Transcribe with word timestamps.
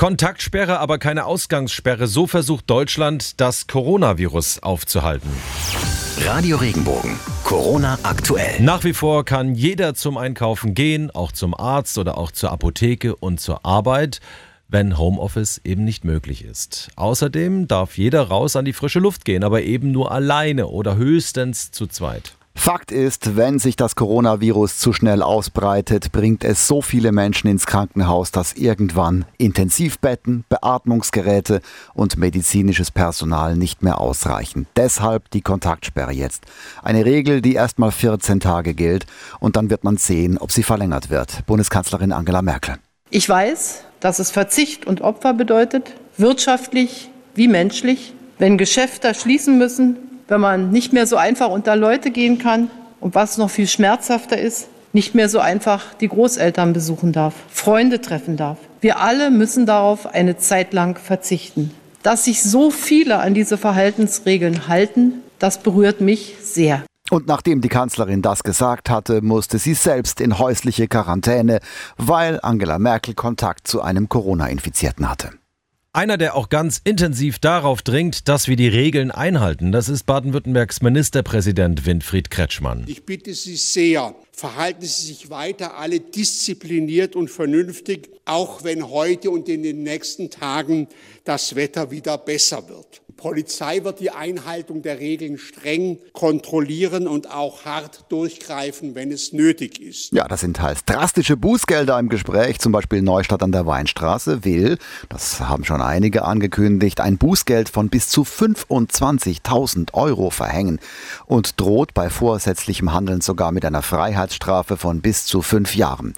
Kontaktsperre, 0.00 0.78
aber 0.78 0.96
keine 0.96 1.26
Ausgangssperre. 1.26 2.06
So 2.06 2.26
versucht 2.26 2.70
Deutschland, 2.70 3.38
das 3.38 3.66
Coronavirus 3.66 4.62
aufzuhalten. 4.62 5.28
Radio 6.24 6.56
Regenbogen. 6.56 7.20
Corona 7.44 7.98
aktuell. 8.02 8.62
Nach 8.62 8.82
wie 8.84 8.94
vor 8.94 9.26
kann 9.26 9.54
jeder 9.54 9.92
zum 9.92 10.16
Einkaufen 10.16 10.72
gehen, 10.72 11.10
auch 11.10 11.32
zum 11.32 11.52
Arzt 11.52 11.98
oder 11.98 12.16
auch 12.16 12.30
zur 12.30 12.50
Apotheke 12.50 13.14
und 13.14 13.40
zur 13.40 13.66
Arbeit, 13.66 14.20
wenn 14.68 14.96
Homeoffice 14.96 15.60
eben 15.64 15.84
nicht 15.84 16.06
möglich 16.06 16.46
ist. 16.46 16.88
Außerdem 16.96 17.68
darf 17.68 17.98
jeder 17.98 18.22
raus 18.22 18.56
an 18.56 18.64
die 18.64 18.72
frische 18.72 19.00
Luft 19.00 19.26
gehen, 19.26 19.44
aber 19.44 19.64
eben 19.64 19.92
nur 19.92 20.12
alleine 20.12 20.68
oder 20.68 20.96
höchstens 20.96 21.72
zu 21.72 21.86
zweit. 21.86 22.36
Fakt 22.54 22.92
ist, 22.92 23.36
wenn 23.36 23.58
sich 23.58 23.76
das 23.76 23.96
Coronavirus 23.96 24.78
zu 24.78 24.92
schnell 24.92 25.22
ausbreitet, 25.22 26.12
bringt 26.12 26.44
es 26.44 26.66
so 26.66 26.82
viele 26.82 27.10
Menschen 27.10 27.48
ins 27.48 27.64
Krankenhaus, 27.64 28.32
dass 28.32 28.52
irgendwann 28.52 29.24
Intensivbetten, 29.38 30.44
Beatmungsgeräte 30.48 31.62
und 31.94 32.18
medizinisches 32.18 32.90
Personal 32.90 33.56
nicht 33.56 33.82
mehr 33.82 33.98
ausreichen. 33.98 34.66
Deshalb 34.76 35.30
die 35.30 35.40
Kontaktsperre 35.40 36.12
jetzt. 36.12 36.44
Eine 36.82 37.06
Regel, 37.06 37.40
die 37.40 37.54
erst 37.54 37.78
mal 37.78 37.92
14 37.92 38.40
Tage 38.40 38.74
gilt 38.74 39.06
und 39.38 39.56
dann 39.56 39.70
wird 39.70 39.84
man 39.84 39.96
sehen, 39.96 40.36
ob 40.36 40.52
sie 40.52 40.62
verlängert 40.62 41.08
wird. 41.08 41.46
Bundeskanzlerin 41.46 42.12
Angela 42.12 42.42
Merkel. 42.42 42.76
Ich 43.10 43.28
weiß, 43.28 43.84
dass 44.00 44.18
es 44.18 44.30
Verzicht 44.30 44.86
und 44.86 45.00
Opfer 45.00 45.32
bedeutet, 45.34 45.94
wirtschaftlich 46.16 47.10
wie 47.34 47.48
menschlich, 47.48 48.12
wenn 48.38 48.58
Geschäfte 48.58 49.14
schließen 49.14 49.56
müssen, 49.56 49.96
wenn 50.30 50.40
man 50.40 50.70
nicht 50.70 50.92
mehr 50.92 51.06
so 51.06 51.16
einfach 51.16 51.50
unter 51.50 51.74
Leute 51.74 52.12
gehen 52.12 52.38
kann 52.38 52.70
und 53.00 53.16
was 53.16 53.36
noch 53.36 53.50
viel 53.50 53.66
schmerzhafter 53.66 54.38
ist, 54.38 54.68
nicht 54.92 55.14
mehr 55.14 55.28
so 55.28 55.40
einfach 55.40 55.92
die 55.94 56.08
Großeltern 56.08 56.72
besuchen 56.72 57.12
darf, 57.12 57.34
Freunde 57.50 58.00
treffen 58.00 58.36
darf. 58.36 58.56
Wir 58.80 59.00
alle 59.00 59.30
müssen 59.30 59.66
darauf 59.66 60.06
eine 60.06 60.38
Zeit 60.38 60.72
lang 60.72 60.96
verzichten. 60.98 61.72
Dass 62.04 62.24
sich 62.24 62.42
so 62.42 62.70
viele 62.70 63.18
an 63.18 63.34
diese 63.34 63.58
Verhaltensregeln 63.58 64.68
halten, 64.68 65.14
das 65.40 65.58
berührt 65.58 66.00
mich 66.00 66.36
sehr. 66.40 66.84
Und 67.10 67.26
nachdem 67.26 67.60
die 67.60 67.68
Kanzlerin 67.68 68.22
das 68.22 68.44
gesagt 68.44 68.88
hatte, 68.88 69.22
musste 69.22 69.58
sie 69.58 69.74
selbst 69.74 70.20
in 70.20 70.38
häusliche 70.38 70.86
Quarantäne, 70.86 71.58
weil 71.96 72.38
Angela 72.40 72.78
Merkel 72.78 73.14
Kontakt 73.14 73.66
zu 73.66 73.82
einem 73.82 74.08
Corona-Infizierten 74.08 75.10
hatte. 75.10 75.39
Einer, 75.92 76.18
der 76.18 76.36
auch 76.36 76.50
ganz 76.50 76.80
intensiv 76.84 77.40
darauf 77.40 77.82
dringt, 77.82 78.28
dass 78.28 78.46
wir 78.46 78.54
die 78.54 78.68
Regeln 78.68 79.10
einhalten, 79.10 79.72
das 79.72 79.88
ist 79.88 80.06
Baden-Württembergs 80.06 80.82
Ministerpräsident 80.82 81.84
Winfried 81.84 82.30
Kretschmann. 82.30 82.84
Ich 82.86 83.04
bitte 83.04 83.34
Sie 83.34 83.56
sehr, 83.56 84.14
verhalten 84.30 84.82
Sie 84.82 85.06
sich 85.08 85.30
weiter 85.30 85.78
alle 85.78 85.98
diszipliniert 85.98 87.16
und 87.16 87.28
vernünftig, 87.28 88.08
auch 88.24 88.62
wenn 88.62 88.88
heute 88.88 89.32
und 89.32 89.48
in 89.48 89.64
den 89.64 89.82
nächsten 89.82 90.30
Tagen 90.30 90.86
das 91.24 91.56
Wetter 91.56 91.90
wieder 91.90 92.18
besser 92.18 92.68
wird. 92.68 93.02
Polizei 93.20 93.84
wird 93.84 94.00
die 94.00 94.10
Einhaltung 94.10 94.80
der 94.80 94.98
Regeln 94.98 95.36
streng 95.36 95.98
kontrollieren 96.14 97.06
und 97.06 97.30
auch 97.30 97.66
hart 97.66 98.06
durchgreifen, 98.08 98.94
wenn 98.94 99.12
es 99.12 99.34
nötig 99.34 99.78
ist. 99.78 100.12
Ja, 100.12 100.26
das 100.26 100.40
sind 100.40 100.56
teils 100.56 100.86
drastische 100.86 101.36
Bußgelder 101.36 101.98
im 101.98 102.08
Gespräch. 102.08 102.58
Zum 102.60 102.72
Beispiel 102.72 103.02
Neustadt 103.02 103.42
an 103.42 103.52
der 103.52 103.66
Weinstraße 103.66 104.44
will, 104.44 104.78
das 105.10 105.38
haben 105.40 105.64
schon 105.64 105.82
einige 105.82 106.24
angekündigt, 106.24 107.00
ein 107.00 107.18
Bußgeld 107.18 107.68
von 107.68 107.90
bis 107.90 108.08
zu 108.08 108.22
25.000 108.22 109.92
Euro 109.92 110.30
verhängen 110.30 110.80
und 111.26 111.60
droht 111.60 111.92
bei 111.92 112.08
vorsätzlichem 112.08 112.92
Handeln 112.94 113.20
sogar 113.20 113.52
mit 113.52 113.66
einer 113.66 113.82
Freiheitsstrafe 113.82 114.78
von 114.78 115.02
bis 115.02 115.26
zu 115.26 115.42
fünf 115.42 115.76
Jahren. 115.76 116.14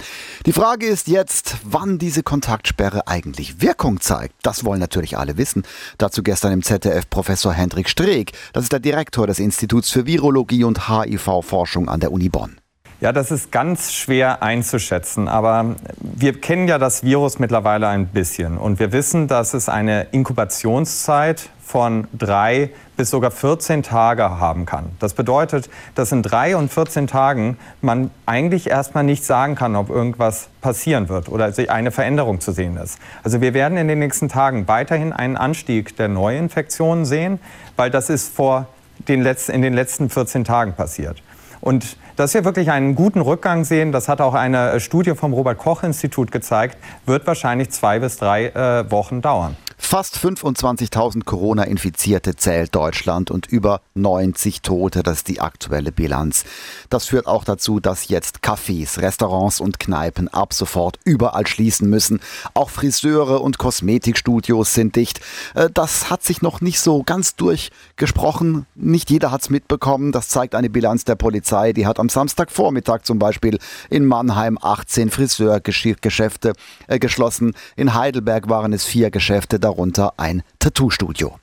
Die 0.47 0.53
Frage 0.53 0.87
ist 0.87 1.09
jetzt, 1.09 1.57
wann 1.65 1.99
diese 1.99 2.23
Kontaktsperre 2.23 3.09
eigentlich 3.09 3.61
Wirkung 3.61 4.01
zeigt. 4.01 4.35
Das 4.43 4.65
wollen 4.65 4.79
natürlich 4.79 5.19
alle 5.19 5.37
wissen. 5.37 5.65
Dazu 5.99 6.23
gestern 6.23 6.53
im 6.53 6.63
ZDF 6.63 6.92
ZDF 6.93 7.09
Professor 7.09 7.53
Hendrik 7.53 7.89
Streeck. 7.89 8.33
Das 8.53 8.65
ist 8.65 8.73
der 8.73 8.81
Direktor 8.81 9.27
des 9.27 9.39
Instituts 9.39 9.91
für 9.91 10.07
Virologie 10.07 10.65
und 10.65 10.89
HIV-Forschung 10.89 11.89
an 11.89 12.01
der 12.01 12.13
Uni 12.13 12.29
Bonn. 12.29 12.62
Ja, 13.03 13.11
das 13.11 13.33
ist 13.33 13.51
ganz 13.51 13.93
schwer 13.93 14.45
einzuschätzen, 14.45 15.27
aber 15.27 15.75
wir 15.99 16.41
kennen 16.41 16.69
ja 16.69 16.79
das 16.79 17.03
Virus 17.03 17.41
mittlerweile 17.41 17.89
ein 17.89 18.07
bisschen 18.07 18.57
und 18.57 18.79
wir 18.79 18.93
wissen, 18.93 19.27
dass 19.27 19.55
es 19.55 19.69
eine 19.69 20.07
Inkubationszeit 20.13 21.51
von 21.65 22.07
drei 22.17 22.71
bis 22.97 23.11
sogar 23.11 23.33
14 23.33 23.83
Tage 23.83 24.39
haben 24.39 24.67
kann. 24.67 24.93
Das 25.01 25.15
bedeutet, 25.15 25.69
dass 25.97 26.13
in 26.13 26.23
drei 26.23 26.55
und 26.55 26.73
14 26.73 27.09
Tagen 27.09 27.59
man 27.81 28.13
eigentlich 28.25 28.71
erstmal 28.71 29.03
nicht 29.03 29.25
sagen 29.25 29.57
kann, 29.57 29.75
ob 29.75 29.91
irgendwas 29.91 30.47
passieren 30.61 31.09
wird 31.09 31.29
oder 31.29 31.53
eine 31.71 31.91
Veränderung 31.91 32.39
zu 32.39 32.53
sehen 32.53 32.77
ist. 32.77 33.01
Also 33.25 33.41
wir 33.41 33.53
werden 33.53 33.79
in 33.79 33.89
den 33.89 33.99
nächsten 33.99 34.29
Tagen 34.29 34.69
weiterhin 34.69 35.13
einen 35.13 35.37
Anstieg 35.37 35.97
der 35.97 36.07
Neuinfektionen 36.07 37.05
sehen, 37.05 37.41
weil 37.75 37.91
das 37.91 38.11
ist 38.11 38.33
vor 38.33 38.69
den 39.09 39.23
letzten, 39.23 39.51
in 39.51 39.63
den 39.63 39.75
letzten 39.75 40.09
14 40.09 40.45
Tagen 40.45 40.75
passiert. 40.75 41.21
Und 41.63 41.97
dass 42.17 42.35
wir 42.35 42.45
wirklich 42.45 42.71
einen 42.71 42.97
guten 42.97 43.21
Rückgang 43.21 43.65
sehen, 43.65 43.93
das 43.93 44.09
hat 44.09 44.21
auch 44.21 44.35
eine 44.35 44.81
Studie 44.81 45.15
vom 45.15 45.33
Robert 45.33 45.59
Koch 45.59 45.85
Institut 45.85 46.33
gezeigt, 46.33 46.77
wird 47.07 47.25
wahrscheinlich 47.27 47.71
zwei 47.71 48.01
bis 48.01 48.17
drei 48.17 48.49
äh, 48.49 48.91
Wochen 48.91 49.23
dauern. 49.23 49.57
Fast 49.85 50.17
25.000 50.17 51.25
Corona-Infizierte 51.25 52.35
zählt 52.35 52.75
Deutschland 52.75 53.31
und 53.31 53.47
über 53.47 53.83
90 53.95 54.63
Tote, 54.63 55.03
das 55.03 55.19
ist 55.19 55.29
die 55.29 55.41
aktuelle 55.41 55.93
Bilanz. 55.93 56.45
Das 56.89 57.09
führt 57.09 57.27
auch 57.27 57.45
dazu, 57.45 57.79
dass 57.79 58.09
jetzt 58.09 58.39
Cafés, 58.39 58.99
Restaurants 58.99 59.61
und 59.61 59.79
Kneipen 59.81 60.29
ab 60.29 60.55
sofort 60.55 60.99
überall 61.05 61.47
schließen 61.47 61.91
müssen. 61.91 62.21
Auch 62.55 62.71
Friseure 62.71 63.43
und 63.43 63.59
Kosmetikstudios 63.59 64.73
sind 64.73 64.97
dicht. 64.97 65.21
Äh, 65.55 65.69
das 65.75 66.09
hat 66.09 66.23
sich 66.23 66.41
noch 66.41 66.63
nicht 66.63 66.81
so 66.81 67.03
ganz 67.03 67.37
durchgesprochen. 67.37 68.65
Nicht 68.75 69.11
jeder 69.11 69.31
hat 69.31 69.43
es 69.43 69.51
mitbekommen. 69.51 70.13
Das 70.13 70.29
zeigt 70.29 70.55
eine 70.55 70.71
Bilanz 70.71 71.05
der 71.05 71.17
Polizei. 71.17 71.75
Die 71.75 71.87
hat 71.87 72.01
am 72.01 72.09
Samstagvormittag 72.09 73.03
zum 73.03 73.19
Beispiel 73.19 73.59
in 73.91 74.07
Mannheim 74.07 74.57
18 74.63 75.11
Friseurgeschäfte 75.11 76.55
äh, 76.87 76.99
geschlossen. 76.99 77.53
In 77.77 77.93
Heidelberg 77.93 78.49
waren 78.49 78.73
es 78.73 78.85
vier 78.85 79.11
Geschäfte, 79.11 79.61
darunter 79.61 79.72
darunter 79.73 80.13
ein 80.19 80.43
Tattoo-Studio. 80.59 81.42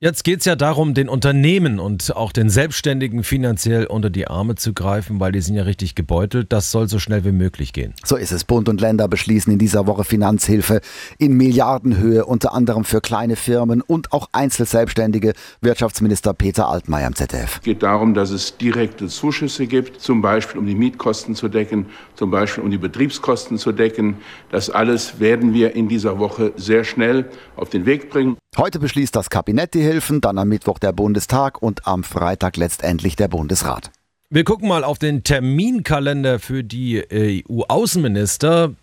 Jetzt 0.00 0.22
geht 0.22 0.38
es 0.38 0.44
ja 0.44 0.54
darum, 0.54 0.94
den 0.94 1.08
Unternehmen 1.08 1.80
und 1.80 2.14
auch 2.14 2.30
den 2.30 2.50
Selbstständigen 2.50 3.24
finanziell 3.24 3.84
unter 3.86 4.10
die 4.10 4.28
Arme 4.28 4.54
zu 4.54 4.72
greifen, 4.72 5.18
weil 5.18 5.32
die 5.32 5.40
sind 5.40 5.56
ja 5.56 5.64
richtig 5.64 5.96
gebeutelt. 5.96 6.52
Das 6.52 6.70
soll 6.70 6.88
so 6.88 7.00
schnell 7.00 7.24
wie 7.24 7.32
möglich 7.32 7.72
gehen. 7.72 7.94
So 8.04 8.14
ist 8.14 8.30
es. 8.30 8.44
Bund 8.44 8.68
und 8.68 8.80
Länder 8.80 9.08
beschließen 9.08 9.52
in 9.52 9.58
dieser 9.58 9.88
Woche 9.88 10.04
Finanzhilfe 10.04 10.82
in 11.18 11.36
Milliardenhöhe, 11.36 12.24
unter 12.24 12.54
anderem 12.54 12.84
für 12.84 13.00
kleine 13.00 13.34
Firmen 13.34 13.82
und 13.82 14.12
auch 14.12 14.28
Einzelselbstständige. 14.30 15.32
Wirtschaftsminister 15.62 16.32
Peter 16.32 16.68
Altmaier 16.68 17.08
am 17.08 17.16
ZDF. 17.16 17.56
Es 17.56 17.62
geht 17.62 17.82
darum, 17.82 18.14
dass 18.14 18.30
es 18.30 18.56
direkte 18.56 19.08
Zuschüsse 19.08 19.66
gibt, 19.66 20.00
zum 20.00 20.22
Beispiel 20.22 20.60
um 20.60 20.66
die 20.66 20.76
Mietkosten 20.76 21.34
zu 21.34 21.48
decken, 21.48 21.86
zum 22.14 22.30
Beispiel 22.30 22.62
um 22.62 22.70
die 22.70 22.78
Betriebskosten 22.78 23.58
zu 23.58 23.72
decken. 23.72 24.18
Das 24.52 24.70
alles 24.70 25.18
werden 25.18 25.54
wir 25.54 25.74
in 25.74 25.88
dieser 25.88 26.20
Woche 26.20 26.52
sehr 26.54 26.84
schnell 26.84 27.28
auf 27.56 27.68
den 27.68 27.84
Weg 27.84 28.10
bringen. 28.10 28.36
Heute 28.56 28.78
beschließt 28.80 29.14
das 29.14 29.30
Kabinett 29.30 29.74
die 29.74 29.82
Hilfen, 29.82 30.20
dann 30.20 30.38
am 30.38 30.48
Mittwoch 30.48 30.78
der 30.78 30.92
Bundestag 30.92 31.62
und 31.62 31.86
am 31.86 32.02
Freitag 32.02 32.56
letztendlich 32.56 33.14
der 33.14 33.28
Bundesrat. 33.28 33.90
Wir 34.30 34.44
gucken 34.44 34.68
mal 34.68 34.84
auf 34.84 34.98
den 34.98 35.22
Terminkalender 35.22 36.38
für 36.38 36.64
die 36.64 37.04
EU-Außenminister. 37.12 38.74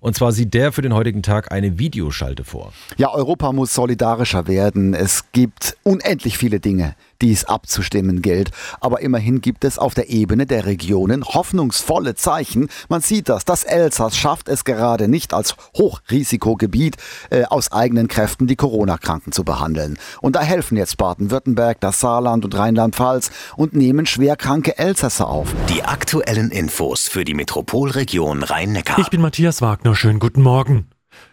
Und 0.00 0.14
zwar 0.14 0.32
sieht 0.32 0.52
der 0.52 0.70
für 0.72 0.82
den 0.82 0.92
heutigen 0.92 1.22
Tag 1.22 1.50
eine 1.50 1.78
Videoschalte 1.78 2.44
vor. 2.44 2.74
Ja, 2.98 3.14
Europa 3.14 3.52
muss 3.52 3.72
solidarischer 3.72 4.46
werden. 4.46 4.92
Es 4.92 5.32
gibt 5.32 5.78
unendlich 5.82 6.36
viele 6.36 6.60
Dinge, 6.60 6.94
die 7.22 7.32
es 7.32 7.44
abzustimmen 7.44 8.22
gilt. 8.22 8.50
Aber 8.80 9.00
immerhin 9.00 9.40
gibt 9.40 9.64
es 9.64 9.78
auf 9.78 9.94
der 9.94 10.10
Ebene 10.10 10.46
der 10.46 10.66
Regionen 10.66 11.24
hoffnungsvolle 11.24 12.14
Zeichen. 12.14 12.68
Man 12.88 13.00
sieht 13.00 13.28
das. 13.28 13.44
Das 13.44 13.64
Elsass 13.64 14.16
schafft 14.16 14.48
es 14.48 14.64
gerade 14.64 15.08
nicht 15.08 15.34
als 15.34 15.56
Hochrisikogebiet 15.76 16.96
äh, 17.30 17.44
aus 17.44 17.72
eigenen 17.72 18.08
Kräften 18.08 18.46
die 18.46 18.56
Corona-Kranken 18.56 19.32
zu 19.32 19.44
behandeln. 19.44 19.98
Und 20.20 20.36
da 20.36 20.42
helfen 20.42 20.76
jetzt 20.76 20.96
Baden-Württemberg, 20.96 21.80
das 21.80 22.00
Saarland 22.00 22.44
und 22.44 22.56
Rheinland-Pfalz 22.56 23.30
und 23.56 23.74
nehmen 23.74 24.06
schwerkranke 24.06 24.78
Elsasser 24.78 25.28
auf. 25.28 25.54
Die 25.68 25.82
aktuellen 25.82 26.50
Infos 26.50 27.08
für 27.08 27.24
die 27.24 27.34
Metropolregion 27.34 28.42
Rhein-Neckar. 28.42 28.98
Ich 28.98 29.10
bin 29.10 29.20
Matthias 29.20 29.60
Wagner. 29.60 29.94
Schönen 29.94 30.18
guten 30.18 30.42
Morgen. 30.42 30.88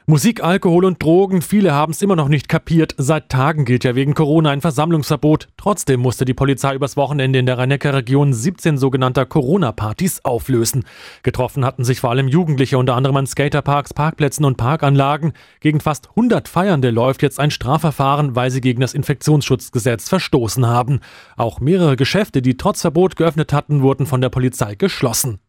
Musik, 0.08 0.44
Alkohol 0.44 0.86
und 0.86 1.02
Drogen, 1.02 1.44
viele 1.44 1.74
haben 1.74 1.92
es 1.92 2.02
immer 2.02 2.16
noch 2.16 2.28
nicht 2.28 2.50
kapiert. 2.50 2.96
Seit 2.98 3.30
Tagen 3.30 3.66
gilt 3.66 3.84
ja 3.84 3.94
wegen 3.94 4.16
Corona 4.16 4.50
ein 4.50 4.60
Versammlungsverbot. 4.60 5.48
Trotzdem 5.58 6.00
musste 6.00 6.26
die 6.26 6.34
Polizei 6.34 6.74
übers 6.74 6.98
Wochenende 6.98 7.38
in 7.38 7.46
der 7.46 7.60
Rhein-Neckar-Region 7.60 8.34
17 8.34 8.80
sogenannter 8.80 9.28
Corona-Partys 9.28 10.26
auflösen. 10.26 10.86
Getroffen 11.22 11.64
hatten 11.64 11.84
sich 11.84 12.00
vor 12.00 12.10
allem 12.10 12.28
Jugendliche, 12.28 12.80
unter 12.80 12.96
anderem 12.96 13.16
an 13.18 13.28
Skaterparks, 13.28 13.94
Parkplätzen 13.94 14.44
und 14.44 14.58
Parkanlagen. 14.58 15.34
Gegen 15.60 15.80
fast 15.80 16.10
100 16.10 16.48
Feiernde 16.48 16.90
läuft 16.90 17.22
jetzt 17.22 17.40
ein 17.40 17.52
Strafverfahren, 17.52 18.36
weil 18.36 18.50
sie 18.50 18.62
gegen 18.62 18.82
das 18.82 18.96
Infektionsschutzgesetz 18.96 20.10
verstoßen 20.10 20.66
haben. 20.66 21.02
Auch 21.38 21.60
mehrere 21.60 21.96
Geschäfte, 21.96 22.42
die 22.42 22.58
trotz 22.58 22.82
Verbot 22.82 23.18
geöffnet 23.18 23.54
hatten, 23.54 23.84
wurden 23.84 24.08
von 24.08 24.20
der 24.20 24.30
Polizei 24.30 24.74
geschlossen. 24.74 25.40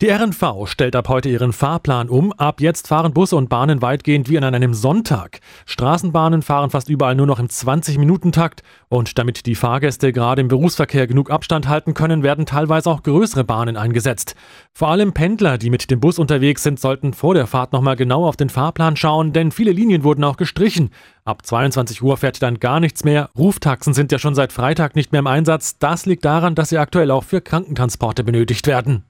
Die 0.00 0.08
RNV 0.08 0.64
stellt 0.64 0.96
ab 0.96 1.10
heute 1.10 1.28
ihren 1.28 1.52
Fahrplan 1.52 2.08
um. 2.08 2.32
Ab 2.32 2.62
jetzt 2.62 2.88
fahren 2.88 3.12
Busse 3.12 3.36
und 3.36 3.50
Bahnen 3.50 3.82
weitgehend 3.82 4.30
wie 4.30 4.38
an 4.38 4.44
einem 4.44 4.72
Sonntag. 4.72 5.40
Straßenbahnen 5.66 6.40
fahren 6.40 6.70
fast 6.70 6.88
überall 6.88 7.14
nur 7.14 7.26
noch 7.26 7.38
im 7.38 7.48
20-Minuten-Takt. 7.48 8.62
Und 8.88 9.18
damit 9.18 9.44
die 9.44 9.54
Fahrgäste 9.54 10.14
gerade 10.14 10.40
im 10.40 10.48
Berufsverkehr 10.48 11.06
genug 11.06 11.30
Abstand 11.30 11.68
halten 11.68 11.92
können, 11.92 12.22
werden 12.22 12.46
teilweise 12.46 12.88
auch 12.88 13.02
größere 13.02 13.44
Bahnen 13.44 13.76
eingesetzt. 13.76 14.36
Vor 14.72 14.88
allem 14.88 15.12
Pendler, 15.12 15.58
die 15.58 15.68
mit 15.68 15.90
dem 15.90 16.00
Bus 16.00 16.18
unterwegs 16.18 16.62
sind, 16.62 16.80
sollten 16.80 17.12
vor 17.12 17.34
der 17.34 17.46
Fahrt 17.46 17.74
nochmal 17.74 17.96
genau 17.96 18.24
auf 18.24 18.38
den 18.38 18.48
Fahrplan 18.48 18.96
schauen, 18.96 19.34
denn 19.34 19.52
viele 19.52 19.72
Linien 19.72 20.02
wurden 20.02 20.24
auch 20.24 20.38
gestrichen. 20.38 20.88
Ab 21.26 21.44
22 21.44 22.00
Uhr 22.00 22.16
fährt 22.16 22.40
dann 22.40 22.58
gar 22.58 22.80
nichts 22.80 23.04
mehr. 23.04 23.28
Ruftaxen 23.36 23.92
sind 23.92 24.12
ja 24.12 24.18
schon 24.18 24.34
seit 24.34 24.54
Freitag 24.54 24.96
nicht 24.96 25.12
mehr 25.12 25.18
im 25.18 25.26
Einsatz. 25.26 25.76
Das 25.78 26.06
liegt 26.06 26.24
daran, 26.24 26.54
dass 26.54 26.70
sie 26.70 26.78
aktuell 26.78 27.10
auch 27.10 27.24
für 27.24 27.42
Krankentransporte 27.42 28.24
benötigt 28.24 28.66
werden. 28.66 29.04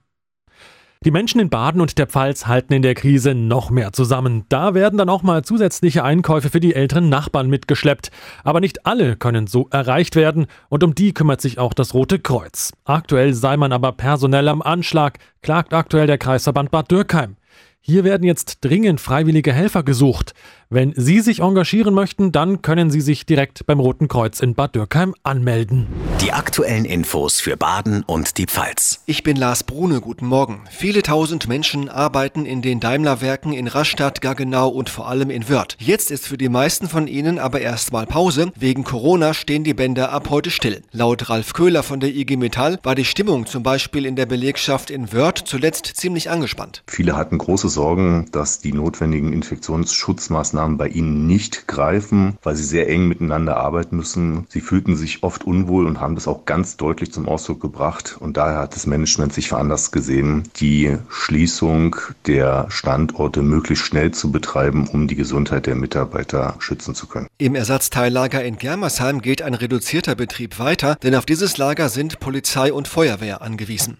Die 1.03 1.11
Menschen 1.11 1.41
in 1.41 1.49
Baden 1.49 1.81
und 1.81 1.97
der 1.97 2.07
Pfalz 2.07 2.47
halten 2.47 2.75
in 2.75 2.83
der 2.83 2.95
Krise 2.95 3.35
noch 3.35 3.71
mehr 3.71 3.91
zusammen. 3.95 4.45
Da 4.51 4.75
werden 4.75 4.99
dann 4.99 5.09
auch 5.09 5.23
mal 5.23 5.43
zusätzliche 5.43 6.05
Einkäufe 6.05 6.51
für 6.51 6.61
die 6.61 6.75
älteren 6.75 7.09
Nachbarn 7.09 7.49
mitgeschleppt. 7.49 8.11
Aber 8.45 8.61
nicht 8.61 8.85
alle 8.85 9.17
können 9.17 9.47
so 9.47 9.67
erreicht 9.71 10.15
werden 10.15 10.47
und 10.69 10.85
um 10.85 10.95
die 10.95 11.15
kümmert 11.15 11.41
sich 11.41 11.59
auch 11.59 11.73
das 11.73 11.95
Rote 11.95 12.19
Kreuz. 12.19 12.75
Aktuell 12.85 13.33
sei 13.33 13.57
man 13.57 13.73
aber 13.73 13.93
personell 13.93 14.47
am 14.49 14.61
Anschlag, 14.61 15.19
klagt 15.41 15.73
aktuell 15.73 16.07
der 16.07 16.19
Kreisverband 16.19 16.71
Bad 16.71 16.91
Dürkheim. 16.91 17.37
Hier 17.83 18.05
werden 18.05 18.25
jetzt 18.25 18.59
dringend 18.61 19.01
freiwillige 19.01 19.55
Helfer 19.55 19.83
gesucht. 19.83 20.35
Wenn 20.69 20.93
Sie 20.95 21.21
sich 21.21 21.41
engagieren 21.41 21.95
möchten, 21.95 22.31
dann 22.31 22.63
können 22.63 22.91
Sie 22.91 23.01
sich 23.01 23.27
direkt 23.27 23.67
beim 23.67 23.81
Roten 23.81 24.07
Kreuz 24.07 24.39
in 24.39 24.55
Bad 24.55 24.77
Dürkheim 24.77 25.15
anmelden. 25.25 25.89
Die 26.21 26.33
aktuellen 26.33 26.85
Infos 26.85 27.41
für 27.41 27.57
Baden 27.57 28.05
und 28.05 28.37
die 28.37 28.45
Pfalz. 28.45 29.03
Ich 29.07 29.23
bin 29.23 29.37
Lars 29.37 29.65
Brune, 29.65 30.01
guten 30.03 30.27
Morgen. 30.27 30.61
Viele 30.71 31.03
tausend 31.03 31.49
Menschen 31.49 31.89
arbeiten 31.89 32.45
in 32.45 32.61
den 32.61 32.79
Daimler-Werken 32.79 33.55
in 33.55 33.67
Rastatt, 33.67 34.21
Gaggenau 34.21 34.69
und 34.69 34.91
vor 34.91 35.09
allem 35.09 35.31
in 35.31 35.49
Wörth. 35.49 35.77
Jetzt 35.81 36.11
ist 36.11 36.27
für 36.27 36.37
die 36.37 36.51
meisten 36.51 36.87
von 36.87 37.09
ihnen 37.09 37.39
aber 37.39 37.63
erstmal 37.63 38.07
Pause. 38.07 38.53
Wegen 38.55 38.85
Corona 38.85 39.33
stehen 39.33 39.65
die 39.65 39.75
Bänder 39.75 40.13
ab 40.13 40.29
heute 40.29 40.51
still. 40.51 40.83
Laut 40.93 41.31
Ralf 41.31 41.55
Köhler 41.55 41.83
von 41.83 41.99
der 41.99 42.15
IG 42.15 42.37
Metall 42.37 42.79
war 42.83 42.95
die 42.95 43.07
Stimmung 43.07 43.47
zum 43.47 43.63
Beispiel 43.63 44.05
in 44.05 44.15
der 44.15 44.27
Belegschaft 44.27 44.91
in 44.91 45.13
Wörth 45.13 45.43
zuletzt 45.47 45.87
ziemlich 45.87 46.31
angespannt. 46.31 46.85
Viele 46.87 47.17
hatten 47.17 47.39
große 47.39 47.70
Sorgen, 47.71 48.27
dass 48.33 48.59
die 48.59 48.73
notwendigen 48.73 49.33
Infektionsschutzmaßnahmen 49.33 50.61
Maßnahmen 50.61 50.77
bei 50.79 50.89
ihnen 50.89 51.27
nicht 51.27 51.67
greifen, 51.69 52.37
weil 52.43 52.57
sie 52.57 52.65
sehr 52.65 52.89
eng 52.89 53.09
miteinander 53.09 53.57
arbeiten 53.57 53.97
müssen. 53.97 54.47
Sie 54.49 54.61
fühlten 54.61 54.97
sich 54.97 55.23
oft 55.23 55.45
unwohl 55.45 55.87
und 55.87 56.01
haben 56.01 56.15
das 56.15 56.29
auch 56.29 56.45
ganz 56.45 56.77
deutlich 56.77 57.13
zum 57.13 57.29
Ausdruck 57.29 57.61
gebracht. 57.61 58.17
Und 58.19 58.37
daher 58.37 58.59
hat 58.59 58.75
das 58.75 58.87
Management 58.87 59.33
sich 59.33 59.49
veranlasst 59.49 59.93
gesehen, 59.93 60.45
die 60.57 60.97
Schließung 61.09 61.97
der 62.27 62.67
Standorte 62.69 63.43
möglichst 63.43 63.85
schnell 63.85 64.13
zu 64.13 64.33
betreiben, 64.33 64.89
um 64.89 65.09
die 65.09 65.17
Gesundheit 65.17 65.67
der 65.67 65.77
Mitarbeiter 65.77 66.57
schützen 66.59 66.95
zu 66.95 67.07
können. 67.07 67.29
Im 67.39 67.55
Ersatzteillager 67.55 68.43
in 68.45 68.57
Germersheim 68.57 69.21
geht 69.21 69.43
ein 69.43 69.55
reduzierter 69.55 70.15
Betrieb 70.15 70.59
weiter, 70.59 70.97
denn 71.03 71.15
auf 71.15 71.27
dieses 71.27 71.59
Lager 71.59 71.89
sind 71.89 72.21
Polizei 72.21 72.73
und 72.73 72.89
Feuerwehr 72.89 73.43
angewiesen. 73.43 73.99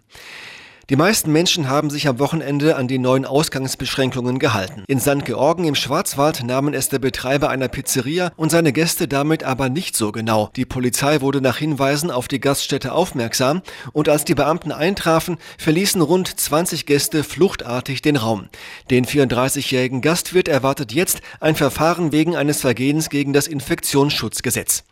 Die 0.91 0.97
meisten 0.97 1.31
Menschen 1.31 1.69
haben 1.69 1.89
sich 1.89 2.09
am 2.09 2.19
Wochenende 2.19 2.75
an 2.75 2.89
die 2.89 2.99
neuen 2.99 3.25
Ausgangsbeschränkungen 3.25 4.41
gehalten. 4.41 4.83
In 4.89 4.99
St. 4.99 5.25
Georgen 5.25 5.63
im 5.65 5.77
Schwarzwald 5.77 6.43
nahmen 6.43 6.75
es 6.75 6.89
der 6.89 6.99
Betreiber 6.99 7.49
einer 7.49 7.69
Pizzeria 7.69 8.33
und 8.35 8.51
seine 8.51 8.73
Gäste 8.73 9.07
damit 9.07 9.45
aber 9.45 9.69
nicht 9.69 9.97
so 9.97 10.11
genau. 10.11 10.51
Die 10.57 10.65
Polizei 10.65 11.21
wurde 11.21 11.41
nach 11.41 11.59
Hinweisen 11.59 12.11
auf 12.11 12.27
die 12.27 12.41
Gaststätte 12.41 12.91
aufmerksam 12.93 13.63
und 13.93 14.09
als 14.09 14.25
die 14.25 14.35
Beamten 14.35 14.73
eintrafen, 14.73 15.39
verließen 15.59 16.01
rund 16.01 16.41
20 16.41 16.87
Gäste 16.87 17.23
fluchtartig 17.23 18.03
den 18.03 18.17
Raum. 18.17 18.49
Den 18.91 19.07
34-jährigen 19.07 20.01
Gastwirt 20.01 20.49
erwartet 20.49 20.91
jetzt 20.91 21.21
ein 21.39 21.55
Verfahren 21.55 22.11
wegen 22.11 22.35
eines 22.35 22.63
Vergehens 22.63 23.11
gegen 23.11 23.33
das 23.33 23.47
Infektionsschutzgesetz. 23.47 24.83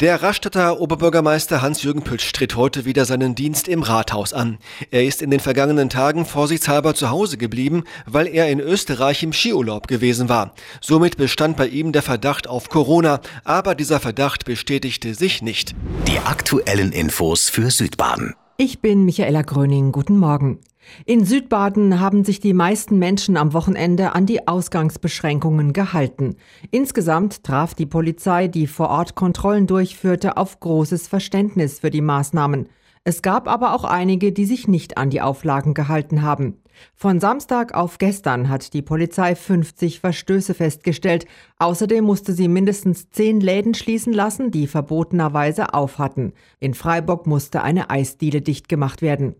Der 0.00 0.22
Rastatter 0.22 0.80
Oberbürgermeister 0.80 1.60
Hans-Jürgen 1.60 2.02
Pütsch 2.02 2.32
tritt 2.32 2.54
heute 2.54 2.84
wieder 2.84 3.04
seinen 3.04 3.34
Dienst 3.34 3.66
im 3.66 3.82
Rathaus 3.82 4.32
an. 4.32 4.58
Er 4.92 5.04
ist 5.04 5.22
in 5.22 5.30
den 5.32 5.40
vergangenen 5.40 5.90
Tagen 5.90 6.24
vorsichtshalber 6.24 6.94
zu 6.94 7.10
Hause 7.10 7.36
geblieben, 7.36 7.82
weil 8.06 8.28
er 8.28 8.48
in 8.48 8.60
Österreich 8.60 9.24
im 9.24 9.32
Skiurlaub 9.32 9.88
gewesen 9.88 10.28
war. 10.28 10.54
Somit 10.80 11.16
bestand 11.16 11.56
bei 11.56 11.66
ihm 11.66 11.90
der 11.90 12.02
Verdacht 12.02 12.46
auf 12.46 12.68
Corona, 12.68 13.18
aber 13.42 13.74
dieser 13.74 13.98
Verdacht 13.98 14.44
bestätigte 14.44 15.14
sich 15.14 15.42
nicht. 15.42 15.74
Die 16.06 16.20
aktuellen 16.20 16.92
Infos 16.92 17.48
für 17.48 17.72
Südbaden. 17.72 18.36
Ich 18.56 18.80
bin 18.80 19.04
Michaela 19.04 19.42
Gröning. 19.42 19.90
Guten 19.90 20.18
Morgen. 20.18 20.60
In 21.06 21.24
Südbaden 21.24 22.00
haben 22.00 22.24
sich 22.24 22.40
die 22.40 22.54
meisten 22.54 22.98
Menschen 22.98 23.36
am 23.36 23.52
Wochenende 23.52 24.14
an 24.14 24.26
die 24.26 24.46
Ausgangsbeschränkungen 24.46 25.72
gehalten. 25.72 26.36
Insgesamt 26.70 27.44
traf 27.44 27.74
die 27.74 27.86
Polizei, 27.86 28.48
die 28.48 28.66
vor 28.66 28.88
Ort 28.90 29.14
Kontrollen 29.14 29.66
durchführte, 29.66 30.36
auf 30.36 30.60
großes 30.60 31.08
Verständnis 31.08 31.80
für 31.80 31.90
die 31.90 32.00
Maßnahmen. 32.00 32.68
Es 33.04 33.22
gab 33.22 33.48
aber 33.48 33.74
auch 33.74 33.84
einige, 33.84 34.32
die 34.32 34.44
sich 34.44 34.68
nicht 34.68 34.98
an 34.98 35.08
die 35.08 35.22
Auflagen 35.22 35.72
gehalten 35.72 36.20
haben. 36.20 36.58
Von 36.94 37.20
Samstag 37.20 37.74
auf 37.74 37.96
gestern 37.98 38.48
hat 38.48 38.74
die 38.74 38.82
Polizei 38.82 39.34
50 39.34 40.00
Verstöße 40.00 40.54
festgestellt. 40.54 41.24
Außerdem 41.58 42.04
musste 42.04 42.32
sie 42.32 42.48
mindestens 42.48 43.10
zehn 43.10 43.40
Läden 43.40 43.74
schließen 43.74 44.12
lassen, 44.12 44.50
die 44.50 44.66
verbotenerweise 44.66 45.74
auf 45.74 45.98
hatten. 45.98 46.32
In 46.60 46.74
Freiburg 46.74 47.26
musste 47.26 47.62
eine 47.62 47.90
Eisdiele 47.90 48.42
dicht 48.42 48.68
gemacht 48.68 49.02
werden. 49.02 49.34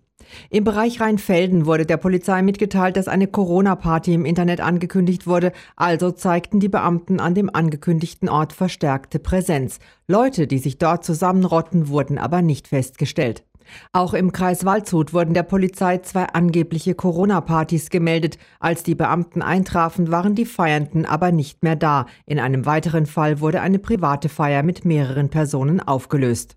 Im 0.50 0.64
Bereich 0.64 1.00
Rheinfelden 1.00 1.66
wurde 1.66 1.86
der 1.86 1.96
Polizei 1.96 2.42
mitgeteilt, 2.42 2.96
dass 2.96 3.08
eine 3.08 3.26
Corona-Party 3.26 4.14
im 4.14 4.24
Internet 4.24 4.60
angekündigt 4.60 5.26
wurde, 5.26 5.52
also 5.76 6.10
zeigten 6.10 6.60
die 6.60 6.68
Beamten 6.68 7.20
an 7.20 7.34
dem 7.34 7.54
angekündigten 7.54 8.28
Ort 8.28 8.52
verstärkte 8.52 9.18
Präsenz. 9.18 9.78
Leute, 10.06 10.46
die 10.46 10.58
sich 10.58 10.78
dort 10.78 11.04
zusammenrotten, 11.04 11.88
wurden 11.88 12.18
aber 12.18 12.42
nicht 12.42 12.68
festgestellt. 12.68 13.44
Auch 13.92 14.14
im 14.14 14.32
Kreis 14.32 14.64
Waldshut 14.64 15.12
wurden 15.12 15.34
der 15.34 15.42
Polizei 15.42 15.98
zwei 15.98 16.24
angebliche 16.24 16.94
Corona-Partys 16.94 17.90
gemeldet. 17.90 18.38
Als 18.60 18.82
die 18.82 18.94
Beamten 18.94 19.42
eintrafen, 19.42 20.10
waren 20.10 20.34
die 20.34 20.46
Feiernden 20.46 21.04
aber 21.04 21.32
nicht 21.32 21.62
mehr 21.62 21.76
da. 21.76 22.06
In 22.26 22.40
einem 22.40 22.66
weiteren 22.66 23.06
Fall 23.06 23.40
wurde 23.40 23.60
eine 23.60 23.78
private 23.78 24.28
Feier 24.28 24.62
mit 24.62 24.84
mehreren 24.84 25.28
Personen 25.28 25.80
aufgelöst. 25.80 26.56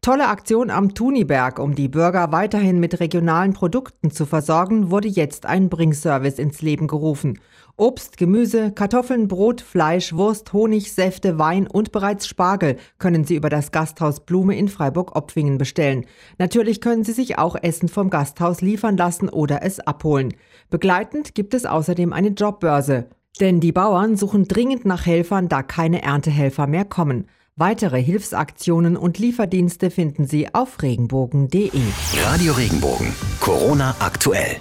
Tolle 0.00 0.28
Aktion 0.28 0.70
am 0.70 0.94
Thuniberg, 0.94 1.58
um 1.58 1.74
die 1.74 1.88
Bürger 1.88 2.32
weiterhin 2.32 2.80
mit 2.80 3.00
regionalen 3.00 3.52
Produkten 3.52 4.10
zu 4.10 4.26
versorgen, 4.26 4.90
wurde 4.90 5.08
jetzt 5.08 5.46
ein 5.46 5.68
Bringservice 5.68 6.38
ins 6.38 6.62
Leben 6.62 6.86
gerufen. 6.86 7.38
Obst, 7.76 8.18
Gemüse, 8.18 8.72
Kartoffeln, 8.72 9.26
Brot, 9.26 9.62
Fleisch, 9.62 10.12
Wurst, 10.12 10.52
Honig, 10.52 10.92
Säfte, 10.92 11.38
Wein 11.38 11.66
und 11.66 11.92
bereits 11.92 12.26
Spargel 12.26 12.76
können 12.98 13.24
Sie 13.24 13.36
über 13.36 13.48
das 13.48 13.72
Gasthaus 13.72 14.20
Blume 14.20 14.56
in 14.58 14.68
Freiburg-Opfingen 14.68 15.56
bestellen. 15.56 16.04
Natürlich 16.38 16.82
können 16.82 17.04
Sie 17.04 17.12
sich 17.12 17.38
auch 17.38 17.56
Essen 17.60 17.88
vom 17.88 18.10
Gasthaus 18.10 18.60
liefern 18.60 18.98
lassen 18.98 19.30
oder 19.30 19.62
es 19.62 19.80
abholen. 19.80 20.34
Begleitend 20.68 21.34
gibt 21.34 21.54
es 21.54 21.64
außerdem 21.64 22.12
eine 22.12 22.28
Jobbörse. 22.28 23.08
Denn 23.40 23.60
die 23.60 23.72
Bauern 23.72 24.16
suchen 24.16 24.46
dringend 24.46 24.84
nach 24.84 25.06
Helfern, 25.06 25.48
da 25.48 25.62
keine 25.62 26.02
Erntehelfer 26.02 26.66
mehr 26.66 26.84
kommen. 26.84 27.26
Weitere 27.60 28.02
Hilfsaktionen 28.02 28.96
und 28.96 29.18
Lieferdienste 29.18 29.90
finden 29.90 30.26
Sie 30.26 30.54
auf 30.54 30.80
regenbogen.de. 30.80 31.70
Radio 32.22 32.54
Regenbogen. 32.54 33.12
Corona 33.38 33.94
aktuell. 33.98 34.56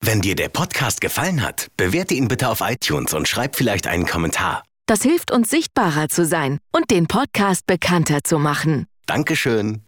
Wenn 0.00 0.20
dir 0.20 0.36
der 0.36 0.50
Podcast 0.50 1.00
gefallen 1.00 1.42
hat, 1.42 1.66
bewerte 1.76 2.14
ihn 2.14 2.28
bitte 2.28 2.48
auf 2.48 2.60
iTunes 2.60 3.12
und 3.12 3.26
schreib 3.26 3.56
vielleicht 3.56 3.88
einen 3.88 4.06
Kommentar. 4.06 4.62
Das 4.86 5.02
hilft 5.02 5.32
uns 5.32 5.50
sichtbarer 5.50 6.08
zu 6.08 6.24
sein 6.24 6.58
und 6.70 6.92
den 6.92 7.08
Podcast 7.08 7.66
bekannter 7.66 8.22
zu 8.22 8.38
machen. 8.38 8.86
Dankeschön. 9.06 9.82